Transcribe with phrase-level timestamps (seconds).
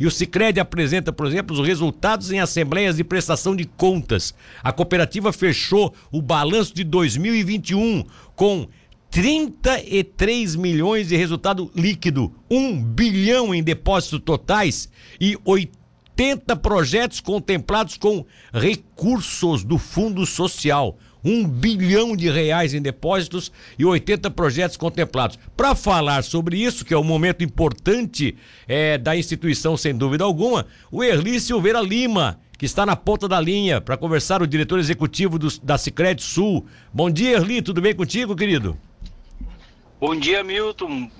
[0.00, 4.34] E o Sicredi apresenta, por exemplo, os resultados em assembleias de prestação de contas.
[4.62, 8.66] A cooperativa fechou o balanço de 2021 com
[9.10, 14.88] 33 milhões de resultado líquido, 1 bilhão em depósitos totais
[15.20, 15.79] e 80
[16.62, 20.98] projetos contemplados com recursos do Fundo Social.
[21.24, 25.38] 1 bilhão de reais em depósitos e 80 projetos contemplados.
[25.56, 28.36] Para falar sobre isso, que é um momento importante
[28.68, 33.40] é, da instituição, sem dúvida alguma, o Erli Silveira Lima, que está na ponta da
[33.40, 36.66] linha, para conversar o diretor executivo do, da Cicred Sul.
[36.92, 38.76] Bom dia, Erli, tudo bem contigo, querido?
[39.98, 41.10] Bom dia, Milton.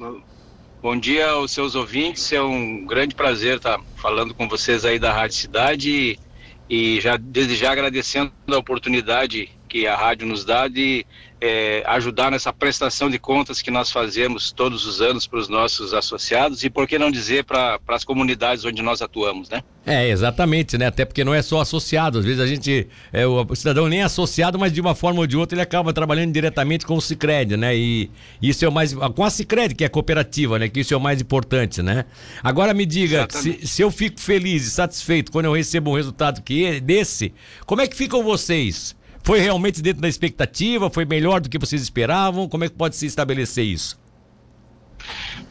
[0.83, 2.33] Bom dia aos seus ouvintes.
[2.33, 7.19] É um grande prazer estar falando com vocês aí da Rádio Cidade e, e já
[7.19, 11.05] desde já agradecendo a oportunidade que a rádio nos dá de
[11.41, 15.95] é, ajudar nessa prestação de contas que nós fazemos todos os anos para os nossos
[15.95, 19.63] associados e por que não dizer para as comunidades onde nós atuamos, né?
[19.87, 20.87] É, exatamente, né?
[20.87, 24.03] Até porque não é só associado, às vezes a gente, é, o cidadão nem é
[24.03, 27.57] associado, mas de uma forma ou de outra ele acaba trabalhando diretamente com o Cicred,
[27.57, 27.75] né?
[27.75, 28.11] E
[28.43, 30.69] isso é o mais, com a Cicred, que é cooperativa, né?
[30.69, 32.05] Que isso é o mais importante, né?
[32.43, 36.43] Agora me diga, se, se, eu fico feliz e satisfeito quando eu recebo um resultado
[36.43, 37.33] que é desse,
[37.65, 38.95] como é que ficam vocês?
[39.23, 40.91] Foi realmente dentro da expectativa?
[40.91, 42.49] Foi melhor do que vocês esperavam?
[42.49, 43.99] Como é que pode se estabelecer isso?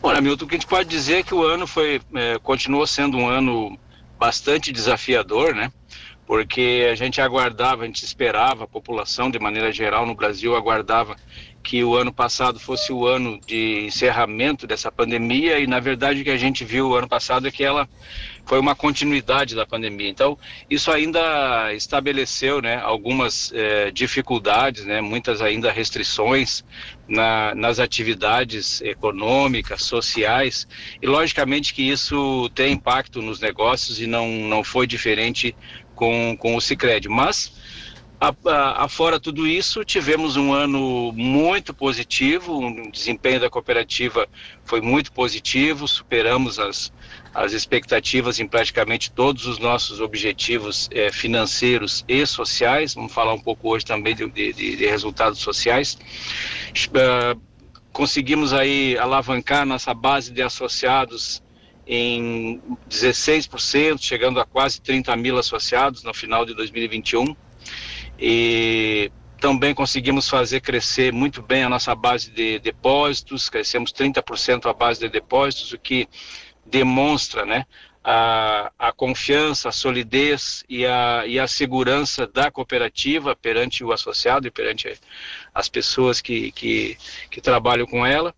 [0.01, 2.85] Olha, Milton, o que a gente pode dizer é que o ano foi, é, continuou
[2.85, 3.77] sendo um ano
[4.17, 5.71] bastante desafiador, né?
[6.25, 11.15] Porque a gente aguardava, a gente esperava, a população de maneira geral no Brasil aguardava
[11.61, 16.23] que o ano passado fosse o ano de encerramento dessa pandemia e na verdade o
[16.23, 17.88] que a gente viu o ano passado é que ela
[18.45, 20.09] foi uma continuidade da pandemia.
[20.09, 20.37] Então
[20.69, 26.63] isso ainda estabeleceu, né, algumas eh, dificuldades, né, muitas ainda restrições
[27.07, 30.67] na, nas atividades econômicas, sociais
[31.02, 35.55] e logicamente que isso tem impacto nos negócios e não não foi diferente
[35.93, 37.52] com com o Sicredi, mas
[38.21, 44.27] Afora tudo isso, tivemos um ano muito positivo, o desempenho da cooperativa
[44.65, 46.91] foi muito positivo, superamos as,
[47.33, 52.93] as expectativas em praticamente todos os nossos objetivos eh, financeiros e sociais.
[52.93, 55.97] Vamos falar um pouco hoje também de, de, de resultados sociais.
[56.89, 57.39] Uh,
[57.93, 61.41] conseguimos aí alavancar nossa base de associados
[61.87, 67.33] em 16%, chegando a quase 30 mil associados no final de 2021
[68.19, 74.73] e também conseguimos fazer crescer muito bem a nossa base de depósitos, crescemos 30% a
[74.73, 76.07] base de depósitos, o que
[76.65, 77.65] demonstra né,
[78.03, 84.47] a, a confiança, a solidez e a, e a segurança da cooperativa perante o associado
[84.47, 84.93] e perante
[85.53, 86.97] as pessoas que, que,
[87.31, 88.35] que trabalham com ela.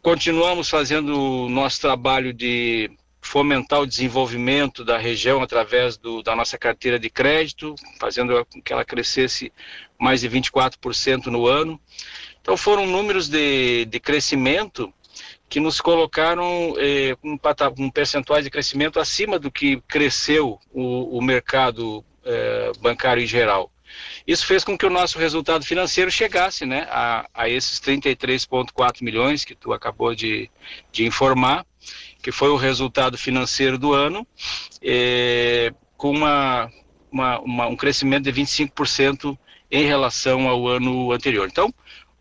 [0.00, 2.90] Continuamos fazendo o nosso trabalho de
[3.24, 8.72] fomentar o desenvolvimento da região através do, da nossa carteira de crédito, fazendo com que
[8.72, 9.50] ela crescesse
[9.98, 11.80] mais de 24% no ano.
[12.40, 14.92] Então foram números de, de crescimento
[15.48, 17.38] que nos colocaram eh, um,
[17.78, 23.70] um percentuais de crescimento acima do que cresceu o, o mercado eh, bancário em geral.
[24.26, 29.44] Isso fez com que o nosso resultado financeiro chegasse né, a, a esses 33,4 milhões
[29.44, 30.50] que tu acabou de,
[30.92, 31.64] de informar
[32.24, 34.26] que foi o resultado financeiro do ano,
[34.82, 36.70] é, com uma,
[37.12, 39.36] uma, uma, um crescimento de 25%
[39.70, 41.46] em relação ao ano anterior.
[41.46, 41.72] Então,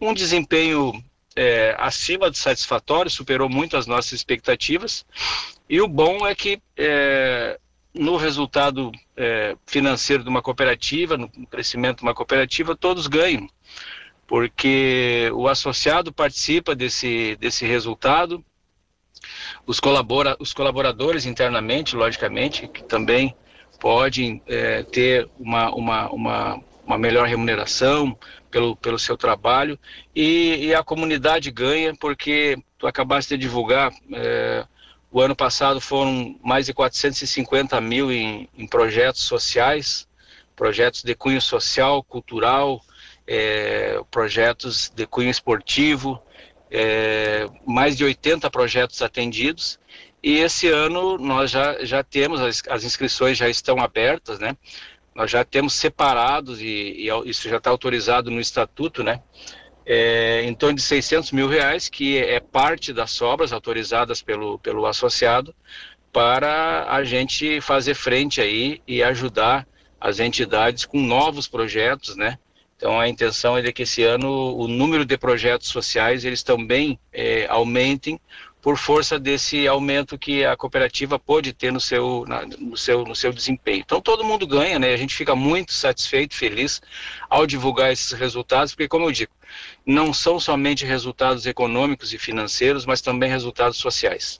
[0.02, 0.92] um desempenho
[1.38, 5.06] é, acima de satisfatório, superou muito as nossas expectativas,
[5.70, 7.58] e o bom é que é,
[7.94, 13.48] no resultado é, financeiro de uma cooperativa, no crescimento de uma cooperativa, todos ganham,
[14.26, 18.44] porque o associado participa desse, desse resultado,
[19.66, 23.36] os, colabora, os colaboradores internamente, logicamente, que também
[23.80, 28.18] podem é, ter uma, uma, uma, uma, melhor remuneração
[28.50, 29.78] pelo, pelo seu trabalho.
[30.16, 34.66] E, e, a comunidade ganha porque tu acabaste de divulgar é,
[35.14, 40.08] o ano passado foram mais de 450 mil em, em projetos sociais,
[40.56, 42.82] projetos de cunho social, cultural,
[43.28, 46.20] é, projetos de cunho esportivo,
[46.70, 49.80] é, mais de 80 projetos atendidos
[50.24, 54.56] e esse ano nós já, já temos, as, as inscrições já estão abertas, né?
[55.14, 59.22] Nós já temos separados e, e isso já está autorizado no estatuto, né?
[59.86, 64.86] É, em torno de 600 mil reais, que é parte das obras autorizadas pelo, pelo
[64.86, 65.54] associado,
[66.12, 69.68] para a gente fazer frente aí e ajudar
[70.00, 72.38] as entidades com novos projetos, né?
[72.78, 77.48] Então a intenção é que esse ano o número de projetos sociais eles também é,
[77.48, 78.20] aumentem,
[78.64, 83.14] por força desse aumento que a cooperativa pôde ter no seu, na, no seu, no
[83.14, 83.84] seu desempenho.
[83.86, 84.94] Então todo mundo ganha, né?
[84.94, 86.82] A gente fica muito satisfeito, feliz
[87.30, 89.34] ao divulgar esses resultados, porque como eu digo,
[89.86, 94.40] não são somente resultados econômicos e financeiros, mas também resultados sociais.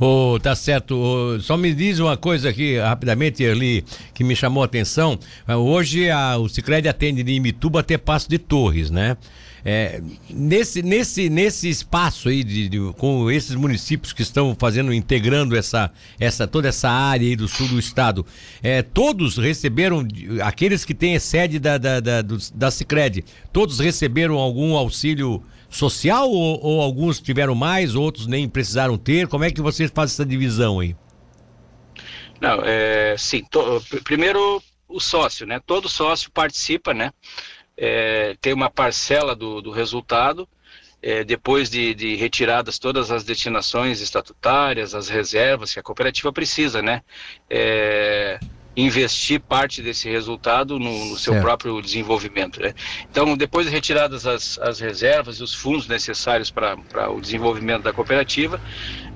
[0.00, 0.96] Oh, tá certo.
[0.96, 5.16] Oh, só me diz uma coisa aqui rapidamente, ali que me chamou a atenção.
[5.46, 9.16] Hoje a, o Cicred atende de Imituba até Passo de Torres, né?
[9.64, 15.56] É, nesse, nesse, nesse espaço aí de, de, com esses municípios que estão fazendo, integrando
[15.56, 18.24] essa, essa, toda essa área aí do sul do estado,
[18.62, 20.06] é, todos receberam,
[20.42, 26.28] aqueles que têm sede da, da, da, do, da Cicred, todos receberam algum auxílio social
[26.28, 29.28] ou, ou, alguns tiveram mais, outros nem precisaram ter?
[29.28, 30.96] Como é que vocês fazem essa divisão aí?
[32.40, 35.60] Não, é, sim, to, primeiro o sócio, né?
[35.64, 37.12] Todo sócio participa, né?
[37.80, 40.46] É, tem uma parcela do, do resultado,
[41.02, 46.82] é, depois de, de, retiradas todas as destinações estatutárias, as reservas que a cooperativa precisa,
[46.82, 47.02] né?
[47.48, 48.38] É,
[48.76, 52.60] investir parte desse resultado no, no seu próprio desenvolvimento.
[52.60, 52.72] Né?
[53.10, 57.92] Então, depois de retiradas as, as reservas e os fundos necessários para o desenvolvimento da
[57.92, 58.60] cooperativa,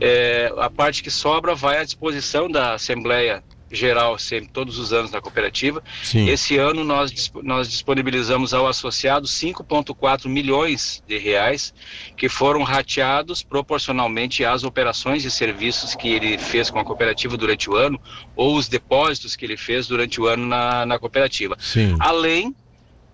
[0.01, 5.11] é, a parte que sobra vai à disposição da Assembleia geral sempre, todos os anos
[5.11, 5.83] na cooperativa.
[6.03, 6.29] Sim.
[6.29, 11.75] Esse ano nós, nós disponibilizamos ao associado 5,4 milhões de reais
[12.17, 17.69] que foram rateados proporcionalmente às operações e serviços que ele fez com a cooperativa durante
[17.69, 18.01] o ano
[18.37, 21.57] ou os depósitos que ele fez durante o ano na, na cooperativa.
[21.59, 21.97] Sim.
[21.99, 22.55] Além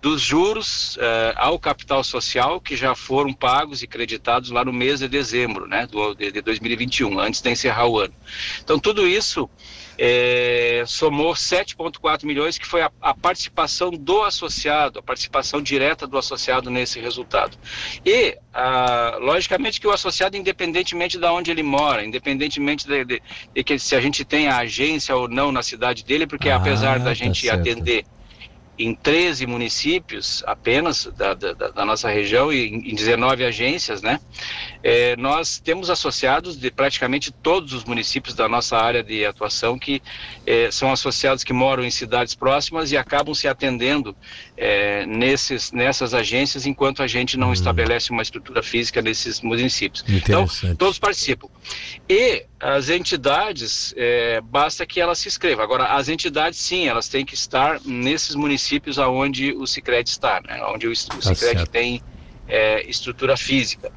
[0.01, 5.01] dos juros uh, ao capital social que já foram pagos e creditados lá no mês
[5.01, 8.15] de dezembro né, do, de, de 2021, antes de encerrar o ano.
[8.63, 9.49] Então, tudo isso
[9.99, 16.17] é, somou 7,4 milhões, que foi a, a, participação do associado, a participação direta do
[16.17, 17.59] associado nesse resultado.
[18.05, 23.23] E, a, logicamente, que o associado, independentemente de onde ele mora, independentemente de, de,
[23.55, 26.57] de, que se a gente tem a agência ou não na cidade dele, porque ah,
[26.57, 27.61] apesar da tá gente certo.
[27.61, 28.07] atender
[28.81, 34.19] em 13 municípios apenas da, da, da nossa região e em 19 agências, né?
[34.83, 40.03] É, nós temos associados de praticamente todos os municípios da nossa área de atuação que
[40.47, 44.17] é, são associados que moram em cidades próximas e acabam se atendendo
[44.57, 47.53] é, nesses, nessas agências enquanto a gente não hum.
[47.53, 50.03] estabelece uma estrutura física nesses municípios.
[50.09, 50.47] Então,
[50.79, 51.49] todos participam.
[52.09, 55.65] E as entidades, é, basta que elas se inscrevam.
[55.65, 60.63] Agora, as entidades, sim, elas têm que estar nesses municípios aonde o Cicred está, né?
[60.65, 62.03] onde o, o tá Cicred tem
[62.49, 63.91] é, estrutura física.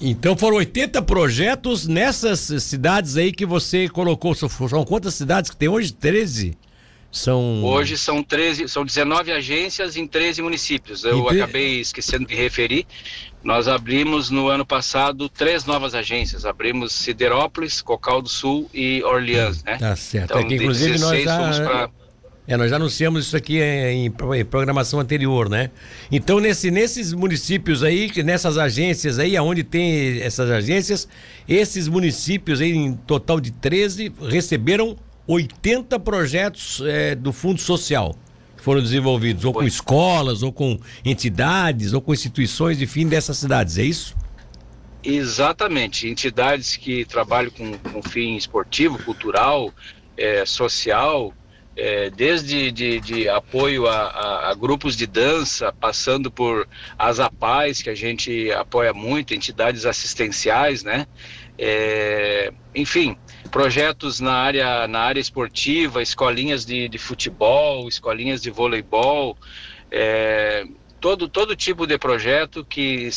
[0.00, 4.34] Então foram 80 projetos nessas cidades aí que você colocou.
[4.34, 5.92] São quantas cidades que tem hoje?
[5.92, 6.56] 13?
[7.10, 7.64] São...
[7.64, 11.04] Hoje são 13, são 19 agências em 13 municípios.
[11.04, 11.40] Eu tre...
[11.40, 12.86] acabei esquecendo de referir.
[13.42, 16.44] Nós abrimos no ano passado três novas agências.
[16.44, 19.78] Abrimos Siderópolis, Cocal do Sul e Orleans, né?
[19.78, 20.32] Tá certo.
[20.32, 21.64] Então, é que, inclusive nós já...
[21.64, 21.90] Pra...
[22.48, 25.70] É, nós já anunciamos isso aqui em, em, programação anterior, né?
[26.10, 31.06] Então, nesse, nesses municípios aí, nessas agências aí, aonde tem essas agências,
[31.46, 34.96] esses municípios aí, em total de 13, receberam
[35.26, 38.16] 80 projetos é, do Fundo Social
[38.56, 43.78] que foram desenvolvidos, ou com escolas, ou com entidades, ou com instituições, enfim, dessas cidades,
[43.78, 44.16] é isso?
[45.04, 49.72] Exatamente, entidades que trabalham com, com fim esportivo, cultural,
[50.16, 51.32] é, social,
[51.78, 56.68] é, desde de, de apoio a, a, a, grupos de dança, passando por
[56.98, 61.06] as APAES, que a gente apoia muito, entidades assistenciais, né?
[61.56, 63.16] É, enfim,
[63.52, 69.36] projetos na área, na área esportiva, escolinhas de, de futebol, escolinhas de voleibol,
[69.88, 70.66] é,
[71.00, 73.10] todo, todo tipo de projeto que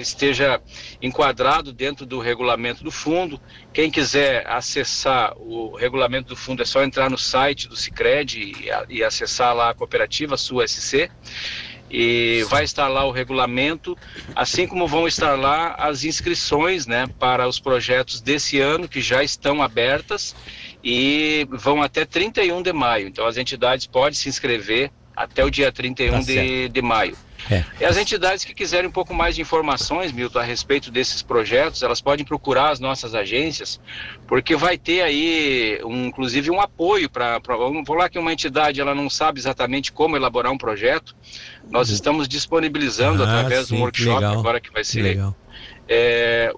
[0.00, 0.60] esteja
[1.00, 3.40] enquadrado dentro do regulamento do fundo.
[3.72, 8.96] Quem quiser acessar o regulamento do fundo é só entrar no site do Cicred e,
[8.96, 11.10] e acessar lá a cooperativa sua SC
[11.90, 13.98] e vai estar lá o regulamento,
[14.36, 19.24] assim como vão estar lá as inscrições, né, para os projetos desse ano que já
[19.24, 20.36] estão abertas
[20.84, 23.08] e vão até 31 de maio.
[23.08, 27.16] Então as entidades podem se inscrever até o dia 31 tá de, de maio.
[27.50, 27.64] É.
[27.80, 31.82] E as entidades que quiserem um pouco mais de informações, Milton, a respeito desses projetos,
[31.82, 33.80] elas podem procurar as nossas agências,
[34.26, 37.38] porque vai ter aí, um, inclusive, um apoio para.
[37.46, 41.16] Vamos falar que uma entidade ela não sabe exatamente como elaborar um projeto.
[41.70, 41.94] Nós uhum.
[41.94, 45.02] estamos disponibilizando ah, através sim, do workshop agora que vai ser.
[45.02, 45.34] Legal
[45.92, 46.52] é,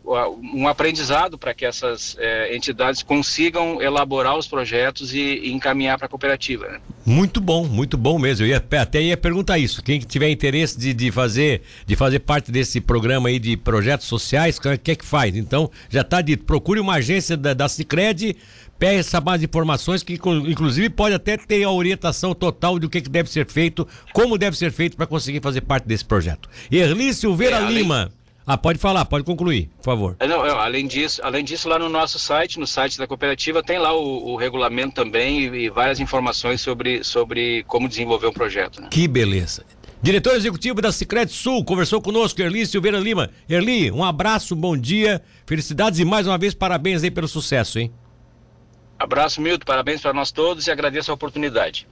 [0.54, 6.04] um aprendizado para que essas é, entidades consigam elaborar os projetos e, e encaminhar para
[6.04, 6.68] a cooperativa.
[6.68, 6.80] Né?
[7.06, 8.44] Muito bom, muito bom mesmo.
[8.44, 9.82] Eu ia, até ia perguntar isso.
[9.82, 14.58] Quem tiver interesse de, de, fazer, de fazer parte desse programa aí de projetos sociais,
[14.58, 15.34] o que é que faz?
[15.34, 18.36] Então, já está dito, procure uma agência da, da Cicred,
[18.78, 23.30] peça mais informações que inclusive pode até ter a orientação total do que, que deve
[23.30, 26.50] ser feito, como deve ser feito para conseguir fazer parte desse projeto.
[26.70, 28.12] Erli Silveira é, Lima.
[28.46, 30.16] Ah, pode falar, pode concluir, por favor.
[30.18, 33.78] É, não, além disso, além disso, lá no nosso site, no site da cooperativa, tem
[33.78, 38.80] lá o, o regulamento também e, e, várias informações sobre, sobre como desenvolver o projeto.
[38.80, 38.88] Né?
[38.90, 39.64] Que beleza.
[40.02, 43.30] Diretor executivo da Sicredi Sul conversou conosco, Erli Silveira Lima.
[43.48, 47.92] Erli, um abraço, bom dia, felicidades e mais uma vez parabéns aí pelo sucesso, hein?
[48.98, 51.86] Abraço, Milton, parabéns para nós todos e agradeço a oportunidade.